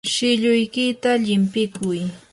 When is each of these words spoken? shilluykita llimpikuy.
shilluykita 0.13 1.11
llimpikuy. 1.23 2.01